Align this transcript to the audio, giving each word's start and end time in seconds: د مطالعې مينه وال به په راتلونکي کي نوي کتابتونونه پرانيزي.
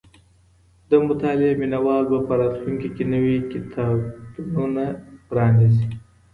د 0.89 0.91
مطالعې 1.07 1.53
مينه 1.61 1.79
وال 1.85 2.05
به 2.11 2.19
په 2.27 2.33
راتلونکي 2.41 2.89
کي 2.95 3.03
نوي 3.13 3.37
کتابتونونه 3.51 4.85
پرانيزي. 5.29 5.87